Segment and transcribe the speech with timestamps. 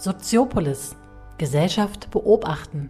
[0.00, 0.96] Soziopolis
[1.36, 2.88] Gesellschaft beobachten.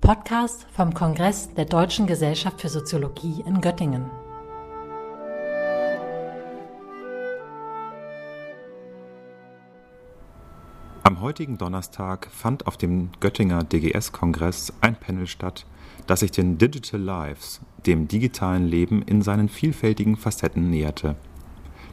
[0.00, 4.10] Podcast vom Kongress der Deutschen Gesellschaft für Soziologie in Göttingen.
[11.04, 15.64] Am heutigen Donnerstag fand auf dem Göttinger DGS-Kongress ein Panel statt,
[16.08, 21.14] das sich den Digital Lives, dem digitalen Leben in seinen vielfältigen Facetten näherte.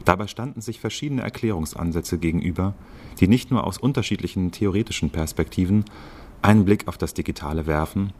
[0.08, 2.72] Dabei standen sich verschiedene Erklärungsansätze gegenüber,
[3.20, 5.84] die nicht nur aus unterschiedlichen theoretischen Perspektiven
[6.40, 8.14] einen Blick auf das Digitale werfen,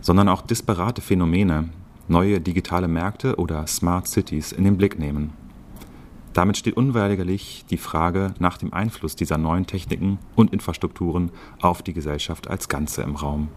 [0.00, 1.68] sondern auch disparate Phänomene,
[2.08, 5.34] neue digitale Märkte oder Smart Cities in den Blick nehmen.
[6.32, 11.92] Damit steht unweigerlich die Frage nach dem Einfluss dieser neuen Techniken und Infrastrukturen auf die
[11.92, 13.48] Gesellschaft als Ganze im Raum.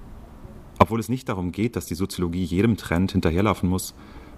[0.78, 3.96] Obwohl es nicht darum geht, dass die Soziologie jedem Trend hinterherlaufen muss,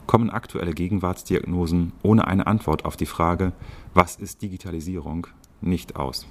[0.09, 3.51] kommen aktuelle Gegenwartsdiagnosen ohne eine Antwort auf die Frage,
[3.93, 5.27] was ist Digitalisierung,
[5.61, 6.25] nicht aus.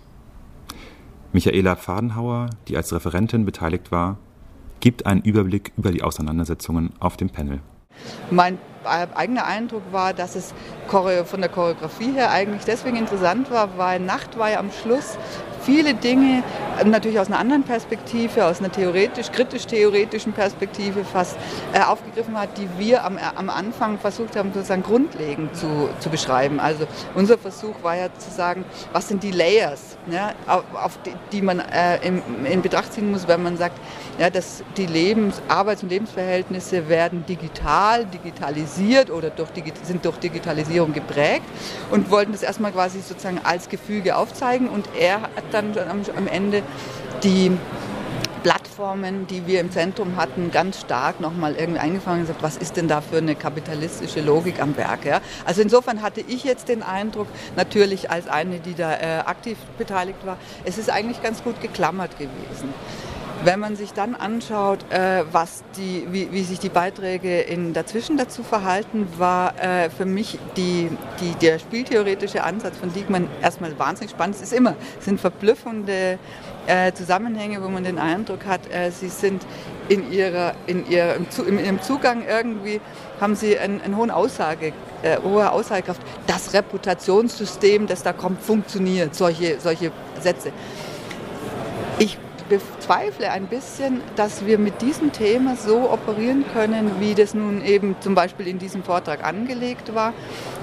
[1.32, 4.18] Michaela Fadenhauer, die als Referentin beteiligt war,
[4.80, 7.60] gibt einen Überblick über die Auseinandersetzungen auf dem Panel.
[8.32, 10.54] Mein eigener Eindruck war, dass es
[10.88, 15.16] von der Choreografie her eigentlich deswegen interessant war, weil Nacht war ja am Schluss
[15.68, 16.42] viele Dinge
[16.80, 21.36] ähm, natürlich aus einer anderen Perspektive, aus einer theoretisch, kritisch-theoretischen Perspektive fast
[21.74, 26.08] äh, aufgegriffen hat, die wir am, äh, am Anfang versucht haben, sozusagen grundlegend zu, zu
[26.08, 26.58] beschreiben.
[26.58, 31.12] Also unser Versuch war ja zu sagen, was sind die Layers, ja, auf, auf die,
[31.32, 33.78] die, man äh, in, in Betracht ziehen muss, wenn man sagt,
[34.18, 39.50] ja, dass die Lebens-, Arbeits- und Lebensverhältnisse werden digital, digitalisiert oder durch,
[39.82, 41.44] sind durch Digitalisierung geprägt
[41.90, 46.26] und wollten das erstmal quasi sozusagen als Gefüge aufzeigen und er hat dann am, am
[46.26, 46.62] Ende
[47.22, 47.52] die
[48.42, 52.76] Plattformen, die wir im Zentrum hatten, ganz stark nochmal irgendwie eingefangen und gesagt, was ist
[52.76, 55.04] denn da für eine kapitalistische Logik am Werk?
[55.04, 55.20] Ja?
[55.44, 60.24] Also insofern hatte ich jetzt den Eindruck, natürlich als eine, die da äh, aktiv beteiligt
[60.24, 62.72] war, es ist eigentlich ganz gut geklammert gewesen.
[63.44, 68.16] Wenn man sich dann anschaut, äh, was die, wie, wie, sich die Beiträge in dazwischen
[68.16, 70.90] dazu verhalten, war äh, für mich die,
[71.20, 74.34] die, der spieltheoretische Ansatz von Diekmann erstmal wahnsinnig spannend.
[74.34, 76.18] Es ist immer, es sind verblüffende
[76.66, 79.46] äh, Zusammenhänge, wo man den Eindruck hat, äh, sie sind
[79.88, 81.26] in, ihrer, in, ihrer, im,
[81.58, 82.80] in ihrem Zugang irgendwie,
[83.20, 84.72] haben sie einen, einen hohen Aussage,
[85.02, 86.02] äh, hohe Aussagekraft.
[86.26, 90.50] Das Reputationssystem, das da kommt, funktioniert, solche, solche Sätze.
[92.00, 97.62] Ich bezweifle ein bisschen, dass wir mit diesem Thema so operieren können, wie das nun
[97.64, 100.12] eben zum Beispiel in diesem Vortrag angelegt war,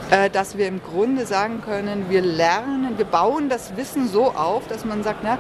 [0.10, 4.68] äh, dass wir im Grunde sagen können, wir lernen, wir bauen das Wissen so auf,
[4.68, 5.38] dass man sagt, na,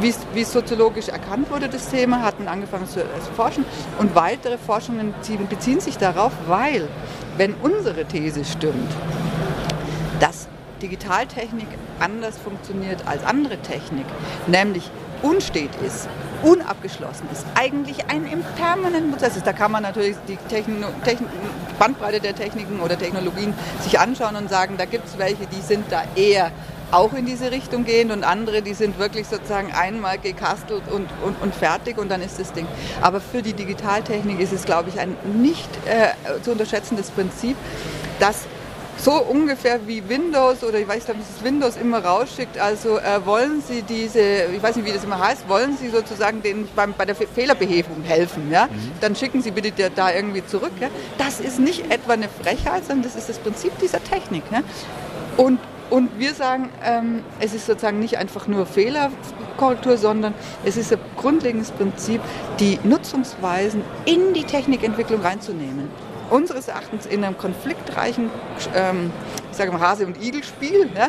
[0.00, 3.00] wie, wie soziologisch erkannt wurde, das Thema, hatten angefangen zu
[3.34, 3.64] forschen
[3.98, 5.14] und weitere Forschungen
[5.48, 6.88] beziehen sich darauf, weil,
[7.36, 8.92] wenn unsere These stimmt,
[10.20, 10.48] dass
[10.82, 11.68] Digitaltechnik
[12.00, 14.06] anders funktioniert als andere Technik,
[14.46, 14.90] nämlich
[15.22, 16.08] unstet ist,
[16.42, 19.46] unabgeschlossen ist, eigentlich ein im permanenten Prozess ist.
[19.46, 21.26] Da kann man natürlich die Techn Techn
[21.78, 25.86] Bandbreite der Techniken oder Technologien sich anschauen und sagen, da gibt es welche, die sind
[25.90, 26.52] da eher
[26.92, 31.40] auch in diese Richtung gehend und andere, die sind wirklich sozusagen einmal gekastelt und, und,
[31.40, 32.66] und fertig und dann ist das Ding.
[33.00, 37.56] Aber für die Digitaltechnik ist es, glaube ich, ein nicht äh, zu unterschätzendes Prinzip,
[38.20, 38.46] dass
[39.02, 42.56] so ungefähr wie Windows oder ich weiß nicht, wie es Windows immer rausschickt.
[42.58, 46.40] Also äh, wollen Sie diese, ich weiß nicht, wie das immer heißt, wollen Sie sozusagen
[46.42, 48.50] den, beim, bei der Fehlerbehebung helfen?
[48.50, 48.66] Ja?
[48.66, 48.92] Mhm.
[49.00, 50.72] Dann schicken Sie bitte da irgendwie zurück.
[50.80, 50.88] Ja?
[51.18, 54.44] Das ist nicht etwa eine Frechheit, sondern das ist das Prinzip dieser Technik.
[54.52, 54.62] Ja?
[55.36, 55.58] Und
[55.90, 60.32] und wir sagen, ähm, es ist sozusagen nicht einfach nur Fehlerkorrektur, sondern
[60.64, 62.22] es ist ein grundlegendes Prinzip,
[62.60, 65.90] die Nutzungsweisen in die Technikentwicklung reinzunehmen
[66.30, 68.30] unseres Erachtens in einem konfliktreichen,
[68.74, 69.10] ähm,
[69.50, 70.90] ich sage mal Hase- und Igel-Spiel.
[70.94, 71.08] Ja?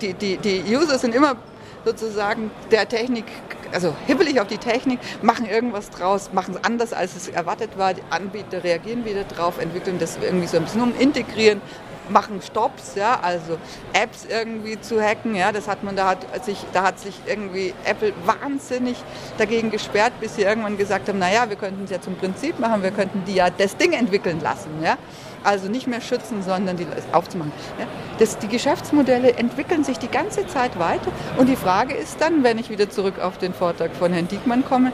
[0.00, 1.36] Die, die, die User sind immer
[1.84, 3.24] sozusagen der Technik,
[3.72, 7.94] also hibbelig auf die Technik, machen irgendwas draus, machen es anders, als es erwartet war.
[7.94, 11.60] Die Anbieter reagieren wieder drauf, entwickeln das irgendwie so ein bisschen um, integrieren
[12.08, 13.58] machen Stops, ja, also
[13.92, 17.74] Apps irgendwie zu hacken, ja, das hat man, da hat sich, da hat sich irgendwie
[17.84, 18.96] Apple wahnsinnig
[19.38, 22.82] dagegen gesperrt, bis sie irgendwann gesagt haben, naja, wir könnten es ja zum Prinzip machen,
[22.82, 24.96] wir könnten die ja das Ding entwickeln lassen, ja.
[25.42, 27.52] Also nicht mehr schützen, sondern die aufzumachen.
[27.78, 27.86] Ja.
[28.18, 32.58] Das, die Geschäftsmodelle entwickeln sich die ganze Zeit weiter und die Frage ist dann, wenn
[32.58, 34.92] ich wieder zurück auf den Vortrag von Herrn Diekmann komme,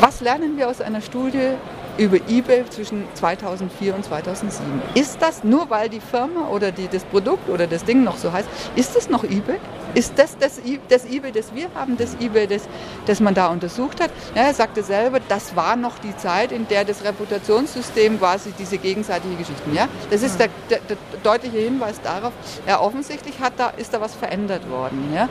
[0.00, 1.52] was lernen wir aus einer Studie
[1.98, 4.82] über eBay zwischen 2004 und 2007.
[4.94, 8.32] Ist das nur, weil die Firma oder die, das Produkt oder das Ding noch so
[8.32, 9.58] heißt, ist das noch eBay?
[9.94, 12.68] Ist das das, das eBay, das wir haben, das eBay, das,
[13.06, 14.10] das man da untersucht hat?
[14.34, 18.78] Ja, er sagte selber, das war noch die Zeit, in der das Reputationssystem quasi diese
[18.78, 19.74] gegenseitige Geschichten.
[19.74, 19.88] Ja?
[20.10, 22.32] Das ist der, der, der deutliche Hinweis darauf,
[22.66, 25.12] ja, offensichtlich hat da, ist da was verändert worden.
[25.14, 25.28] Ja?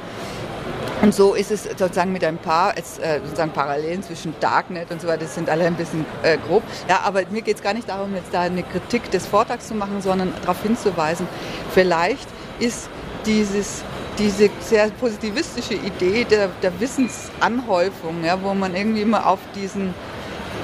[1.02, 2.82] Und so ist es sozusagen mit ein paar äh,
[3.24, 6.64] sozusagen Parallelen zwischen Darknet und so weiter, das sind alle ein bisschen äh, grob.
[6.90, 9.76] Ja, aber mir geht es gar nicht darum, jetzt da eine Kritik des Vortrags zu
[9.76, 11.28] machen, sondern darauf hinzuweisen,
[11.74, 12.28] vielleicht
[12.60, 12.90] ist
[13.26, 13.84] dieses
[14.18, 19.94] diese sehr positivistische Idee der, der Wissensanhäufung, ja, wo man irgendwie immer auf diesen,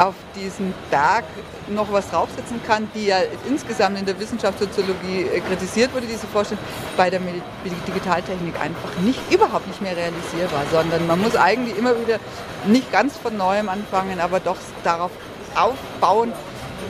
[0.03, 1.23] auf diesen Berg
[1.67, 3.17] noch was draufsetzen kann, die ja
[3.47, 6.63] insgesamt in der Wissenschaftssoziologie äh, kritisiert wurde, diese Vorstellung,
[6.97, 7.21] bei der
[7.87, 12.19] Digitaltechnik einfach nicht, überhaupt nicht mehr realisierbar, sondern man muss eigentlich immer wieder
[12.65, 15.11] nicht ganz von neuem anfangen, aber doch darauf
[15.55, 16.33] aufbauen,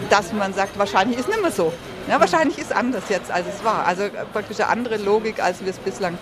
[0.09, 1.71] dass man sagt, wahrscheinlich ist nicht mehr so.
[2.07, 3.85] Ja, wahrscheinlich ist anders jetzt, als es war.
[3.85, 6.17] Also praktisch eine andere Logik, als wir es bislang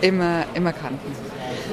[0.00, 1.16] immer, immer kannten.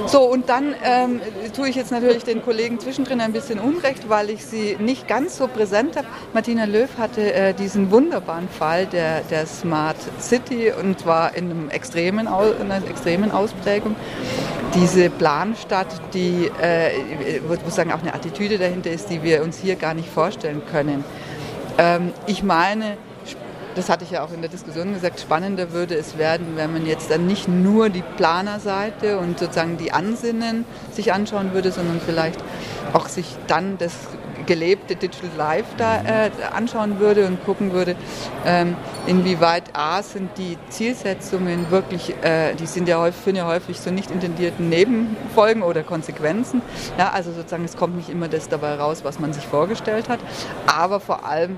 [0.07, 1.21] So, und dann ähm,
[1.56, 5.38] tue ich jetzt natürlich den Kollegen zwischendrin ein bisschen Unrecht, weil ich sie nicht ganz
[5.38, 6.07] so präsent habe.
[6.33, 11.69] Martina Löw hatte äh, diesen wunderbaren Fall der, der Smart City und zwar in, einem
[11.69, 13.95] extremen, in einer extremen Ausprägung.
[14.75, 19.75] Diese Planstadt, die, äh, wo sagen, auch eine Attitüde dahinter ist, die wir uns hier
[19.75, 21.04] gar nicht vorstellen können.
[21.77, 22.97] Ähm, ich meine,
[23.75, 26.85] das hatte ich ja auch in der Diskussion gesagt, spannender würde es werden, wenn man
[26.85, 32.44] jetzt dann nicht nur die Planerseite und sozusagen die Ansinnen sich anschauen würde, sondern vielleicht
[32.94, 33.94] auch sich dann das
[34.45, 37.95] gelebte Digital Life da äh, anschauen würde und gucken würde,
[38.45, 38.75] ähm,
[39.07, 43.91] inwieweit A sind die Zielsetzungen wirklich, äh, die sind ja häufig, führen ja häufig so
[43.91, 46.62] nicht intendierten Nebenfolgen oder Konsequenzen.
[46.97, 50.19] Ja, also sozusagen es kommt nicht immer das dabei raus, was man sich vorgestellt hat,
[50.68, 51.57] aber vor allem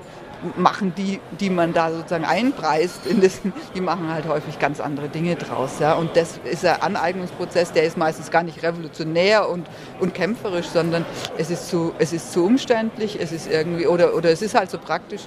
[0.56, 3.40] machen die, die man da sozusagen einpreist, in das,
[3.74, 5.78] die machen halt häufig ganz andere Dinge draus.
[5.80, 5.94] Ja?
[5.94, 9.66] Und das ist ein Aneignungsprozess, der ist meistens gar nicht revolutionär und,
[10.00, 11.04] und kämpferisch, sondern
[11.38, 14.70] es ist, zu, es ist zu umständlich, es ist irgendwie, oder, oder es ist halt
[14.70, 15.22] so praktisch,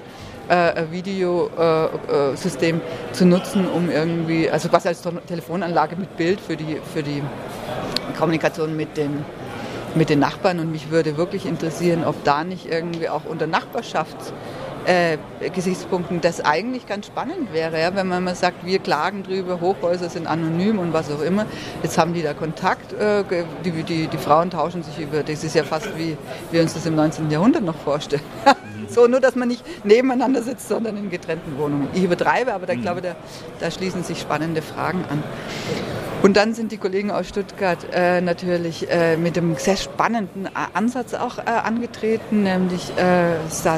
[0.48, 6.40] äh, ein Videosystem äh, äh, zu nutzen, um irgendwie, also was als Telefonanlage mit Bild
[6.40, 7.22] für die, für die
[8.16, 9.24] Kommunikation mit den
[9.94, 14.32] mit den Nachbarn und mich würde wirklich interessieren, ob da nicht irgendwie auch unter Nachbarschafts
[14.88, 15.18] äh,
[15.50, 20.08] Gesichtspunkten das eigentlich ganz spannend wäre, ja, wenn man mal sagt, wir klagen drüber, Hochhäuser
[20.08, 21.44] sind anonym und was auch immer.
[21.82, 23.22] Jetzt haben die da Kontakt, äh,
[23.64, 26.16] die, die, die Frauen tauschen sich über, das ist ja fast wie
[26.50, 27.30] wir uns das im 19.
[27.30, 28.22] Jahrhundert noch vorstellen.
[28.88, 31.88] so, nur dass man nicht nebeneinander sitzt, sondern in getrennten Wohnungen.
[31.92, 32.82] Ich übertreibe, aber da, mhm.
[32.82, 33.14] glaube da,
[33.60, 35.22] da schließen sich spannende Fragen an.
[36.20, 41.14] Und dann sind die Kollegen aus Stuttgart äh, natürlich äh, mit einem sehr spannenden Ansatz
[41.14, 43.36] auch äh, angetreten, nämlich äh,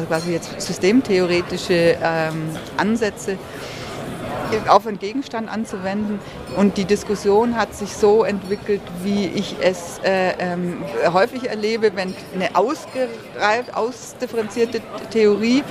[0.08, 2.48] quasi jetzt systemtheoretische ähm,
[2.78, 3.36] Ansätze
[4.68, 6.18] auf einen Gegenstand anzuwenden.
[6.56, 12.14] Und die Diskussion hat sich so entwickelt, wie ich es äh, ähm, häufig erlebe, wenn
[12.34, 14.80] eine ausgereift, ausdifferenzierte
[15.10, 15.62] Theorie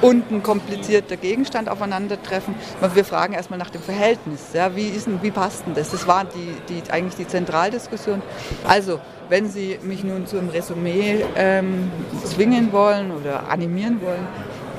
[0.00, 2.54] und ein komplizierter Gegenstand aufeinandertreffen.
[2.94, 4.40] Wir fragen erstmal nach dem Verhältnis.
[4.52, 5.90] Ja, wie, ist denn, wie passt denn das?
[5.90, 8.22] Das war die, die, eigentlich die Zentraldiskussion.
[8.66, 11.90] Also, wenn Sie mich nun zu einem Resümee ähm,
[12.24, 14.26] zwingen wollen oder animieren wollen,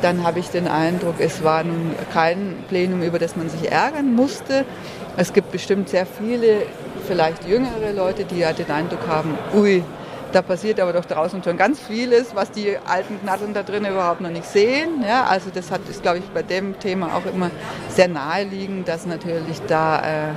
[0.01, 4.13] dann habe ich den Eindruck, es war nun kein Plenum, über das man sich ärgern
[4.13, 4.65] musste.
[5.18, 6.63] Es gibt bestimmt sehr viele,
[7.07, 9.83] vielleicht jüngere Leute, die ja den Eindruck haben, ui,
[10.36, 14.19] da passiert aber doch draußen schon ganz vieles, was die alten Knatteln da drin überhaupt
[14.19, 15.01] noch nicht sehen.
[15.07, 17.51] Ja, also das hat, ist, glaube ich, bei dem Thema auch immer
[17.88, 20.34] sehr naheliegend, dass natürlich da, äh,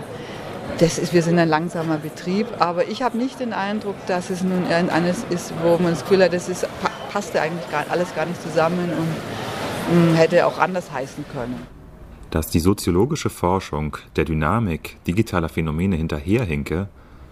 [0.79, 4.43] das ist, wir sind ein langsamer Betrieb, aber ich habe nicht den Eindruck, dass es
[4.45, 6.65] nun eines ist, wo man das Gefühl hat, das ist,
[7.13, 9.38] passt ja eigentlich gar, alles gar nicht zusammen und
[10.15, 11.67] hätte auch anders heißen können.
[12.31, 16.89] Dass die soziologische Forschung der Dynamik digitaler Phänomene hinterherhinke,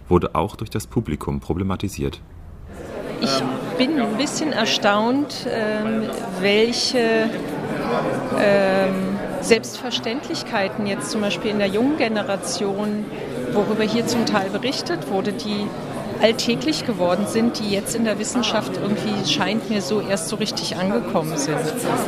[0.09, 2.21] wurde auch durch das Publikum problematisiert.
[3.21, 3.43] Ich
[3.79, 6.03] bin ein bisschen erstaunt, ähm,
[6.41, 7.31] welche
[8.39, 13.05] ähm, Selbstverständlichkeiten jetzt zum Beispiel in der jungen Generation,
[13.53, 15.67] worüber hier zum Teil berichtet wurde, die
[16.23, 20.77] alltäglich geworden sind, die jetzt in der Wissenschaft irgendwie scheint mir so erst so richtig
[20.77, 21.59] angekommen sind.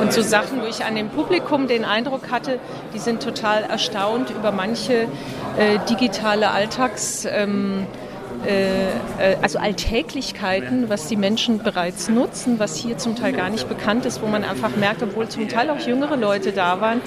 [0.01, 2.59] Und so Sachen, wo ich an dem Publikum den Eindruck hatte,
[2.95, 5.07] die sind total erstaunt über manche
[5.57, 7.27] äh, digitale Alltags...
[7.31, 7.87] Ähm,
[8.47, 13.69] äh, äh, also Alltäglichkeiten, was die Menschen bereits nutzen, was hier zum Teil gar nicht
[13.69, 17.01] bekannt ist, wo man einfach merkt, obwohl zum Teil auch jüngere Leute da waren,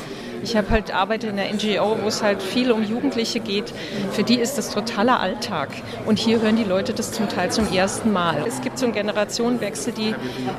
[0.44, 3.74] ich habe halt arbeite in der NGO, wo es halt viel um Jugendliche geht.
[4.12, 5.70] Für die ist das totaler Alltag.
[6.06, 8.44] Und hier hören die Leute das zum Teil zum ersten Mal.
[8.48, 10.16] Es gibt so einen Generationenwechsel, die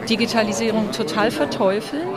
[0.08, 2.08] Digitalisierung total verteufeln.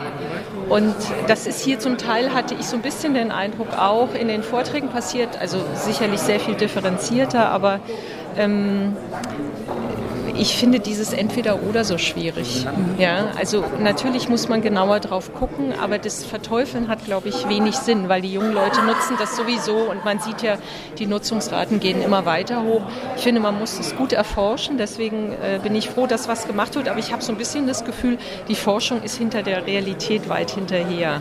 [0.68, 0.94] Und
[1.28, 4.42] das ist hier zum Teil, hatte ich so ein bisschen den Eindruck, auch in den
[4.42, 5.40] Vorträgen passiert.
[5.40, 7.80] Also sicherlich sehr viel differenzierter, aber
[8.36, 8.96] ähm,
[10.38, 12.66] ich finde dieses Entweder-Oder so schwierig.
[12.98, 17.76] Ja, also natürlich muss man genauer drauf gucken, aber das Verteufeln hat, glaube ich, wenig
[17.76, 20.58] Sinn, weil die jungen Leute nutzen das sowieso und man sieht ja,
[20.98, 22.82] die Nutzungsraten gehen immer weiter hoch.
[23.16, 26.74] Ich finde, man muss es gut erforschen, deswegen äh, bin ich froh, dass was gemacht
[26.74, 30.28] wird, aber ich habe so ein bisschen das Gefühl, die Forschung ist hinter der Realität
[30.28, 31.20] weit hinterher.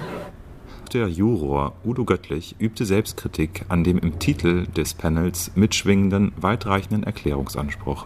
[0.93, 8.05] Der Juror Udo Göttlich übte Selbstkritik an dem im Titel des Panels mitschwingenden, weitreichenden Erklärungsanspruch.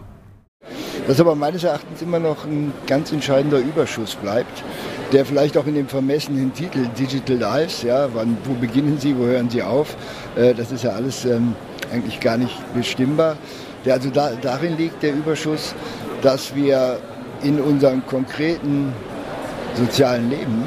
[1.10, 4.62] Dass aber meines Erachtens immer noch ein ganz entscheidender Überschuss bleibt,
[5.10, 9.24] der vielleicht auch in dem vermessenen Titel Digital Lives, ja, wann, wo beginnen Sie, wo
[9.24, 9.96] hören Sie auf,
[10.36, 11.56] äh, das ist ja alles ähm,
[11.92, 13.36] eigentlich gar nicht bestimmbar.
[13.84, 15.74] Der, also da, darin liegt der Überschuss,
[16.22, 17.00] dass wir
[17.42, 18.92] in unserem konkreten
[19.74, 20.62] sozialen Leben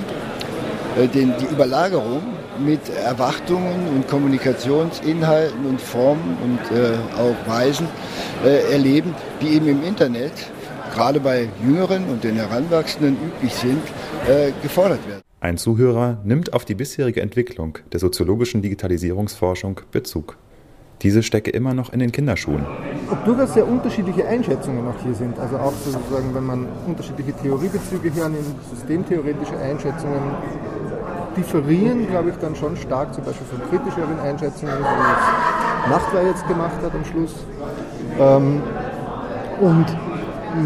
[1.02, 7.88] äh, den, die Überlagerung mit Erwartungen und Kommunikationsinhalten und Formen und äh, auch Weisen
[8.44, 10.34] äh, erleben, die eben im Internet,
[10.94, 13.82] gerade bei Jüngeren und den Heranwachsenden üblich sind,
[14.28, 15.22] äh, gefordert werden.
[15.40, 20.38] Ein Zuhörer nimmt auf die bisherige Entwicklung der soziologischen Digitalisierungsforschung Bezug.
[21.02, 22.66] Diese stecke immer noch in den Kinderschuhen.
[23.12, 25.38] Ob durchaus sehr unterschiedliche Einschätzungen auch hier sind.
[25.38, 28.36] Also auch sozusagen, wenn man unterschiedliche Theoriebezüge hier an
[28.74, 30.22] systemtheoretische Einschätzungen
[31.36, 36.48] differieren, glaube ich, dann schon stark, zum Beispiel von kritischeren Einschätzungen, wie es Nachtwehr jetzt
[36.48, 37.34] gemacht hat am Schluss.
[38.20, 38.62] Ähm,
[39.60, 39.86] und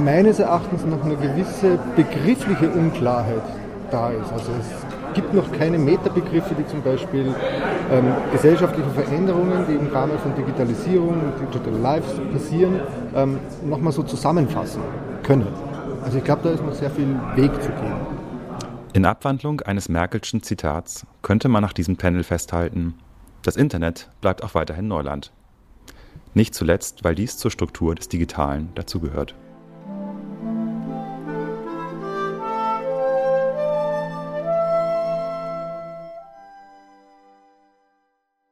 [0.03, 3.41] meines Erachtens noch eine gewisse begriffliche Unklarheit
[3.91, 4.31] da ist.
[4.31, 7.33] Also es gibt noch keine Metabegriffe, die zum Beispiel
[7.91, 12.79] ähm, gesellschaftliche Veränderungen, die im Rahmen von Digitalisierung und Digital Lives passieren,
[13.15, 14.81] ähm, nochmal so zusammenfassen
[15.23, 15.47] können.
[16.03, 18.16] Also ich glaube, da ist noch sehr viel Weg zu gehen.
[18.97, 22.95] In Abwandlung eines Merkelschen Zitats könnte man nach diesem Panel festhalten,
[23.43, 25.31] das Internet bleibt auch weiterhin Neuland.
[26.33, 29.35] Nicht zuletzt, weil dies zur Struktur des Digitalen dazugehört.